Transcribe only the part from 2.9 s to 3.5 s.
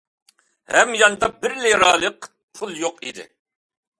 ئىدى.